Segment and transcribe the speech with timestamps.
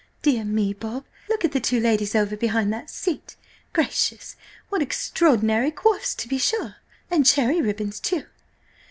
[0.23, 4.35] –Dear me, Bob, look at the two ladies over behind that seat!–Gracious!
[4.69, 6.77] what extraordinary coifs, to be sure!
[7.11, 8.25] And cherry ribbons, too!